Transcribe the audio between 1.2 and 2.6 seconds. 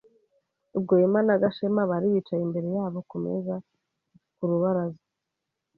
na Gashema bari bicaye